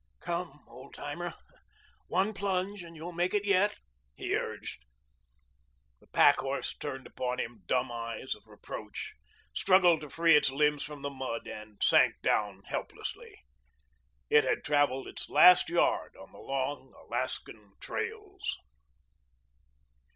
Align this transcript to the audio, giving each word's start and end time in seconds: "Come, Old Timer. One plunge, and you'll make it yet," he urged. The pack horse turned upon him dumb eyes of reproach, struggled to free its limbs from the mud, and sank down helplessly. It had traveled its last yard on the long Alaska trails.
"Come, 0.19 0.63
Old 0.67 0.95
Timer. 0.95 1.35
One 2.07 2.33
plunge, 2.33 2.81
and 2.83 2.95
you'll 2.95 3.11
make 3.11 3.35
it 3.35 3.45
yet," 3.45 3.75
he 4.15 4.35
urged. 4.35 4.83
The 5.99 6.07
pack 6.07 6.37
horse 6.37 6.75
turned 6.75 7.05
upon 7.05 7.39
him 7.39 7.61
dumb 7.67 7.91
eyes 7.91 8.33
of 8.33 8.47
reproach, 8.47 9.13
struggled 9.53 10.01
to 10.01 10.09
free 10.09 10.35
its 10.35 10.49
limbs 10.49 10.81
from 10.81 11.03
the 11.03 11.11
mud, 11.11 11.45
and 11.45 11.83
sank 11.83 12.15
down 12.23 12.63
helplessly. 12.65 13.43
It 14.27 14.43
had 14.43 14.63
traveled 14.63 15.07
its 15.07 15.29
last 15.29 15.69
yard 15.69 16.15
on 16.19 16.31
the 16.31 16.39
long 16.39 16.95
Alaska 17.05 17.53
trails. 17.79 18.57